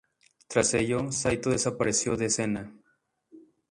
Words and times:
Tras 0.47 0.73
ello, 0.73 1.11
Saito 1.11 1.51
desapareció 1.51 2.17
de 2.17 2.25
escena. 2.25 2.73